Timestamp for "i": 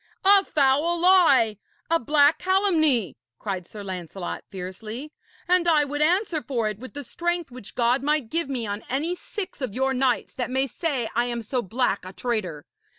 5.67-5.85, 11.13-11.25